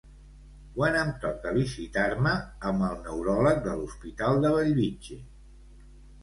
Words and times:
Quan 0.77 0.95
em 1.01 1.09
toca 1.25 1.51
visitar-me 1.57 2.31
amb 2.71 2.87
el 2.87 2.95
neuròleg 3.03 3.61
de 3.67 3.77
l'Hospital 3.81 4.43
de 4.47 4.53
Bellvitge? 4.57 5.21